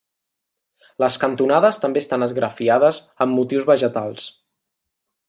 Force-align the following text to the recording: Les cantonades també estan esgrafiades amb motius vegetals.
Les 1.03 1.17
cantonades 1.23 1.79
també 1.83 2.03
estan 2.05 2.27
esgrafiades 2.29 3.01
amb 3.27 3.39
motius 3.41 3.69
vegetals. 3.73 4.27